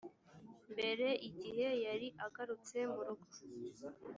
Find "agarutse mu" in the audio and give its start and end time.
2.25-3.01